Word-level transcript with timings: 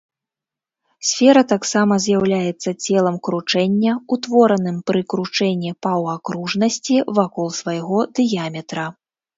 Сфера 1.09 1.43
таксама 1.51 1.93
з'яўляецца 2.05 2.69
целам 2.87 3.15
кручэння, 3.29 3.93
утвораным 4.19 4.77
пры 4.89 5.01
кручэнні 5.15 5.71
паўакружнасці 5.89 6.95
вакол 7.21 7.47
свайго 7.61 7.99
дыяметра. 8.21 8.93